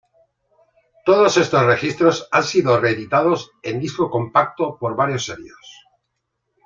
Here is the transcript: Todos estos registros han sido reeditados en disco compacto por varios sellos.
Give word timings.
Todos 1.05 1.37
estos 1.37 1.61
registros 1.61 2.27
han 2.31 2.43
sido 2.43 2.79
reeditados 2.79 3.51
en 3.61 3.79
disco 3.79 4.09
compacto 4.09 4.79
por 4.79 4.95
varios 4.95 5.25
sellos. 5.25 5.85